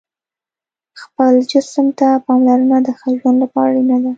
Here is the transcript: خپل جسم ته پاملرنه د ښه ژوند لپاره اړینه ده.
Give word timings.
خپل 1.01 1.33
جسم 1.51 1.85
ته 1.97 2.07
پاملرنه 2.25 2.77
د 2.85 2.89
ښه 2.99 3.09
ژوند 3.19 3.37
لپاره 3.43 3.69
اړینه 3.73 3.97
ده. 4.03 4.09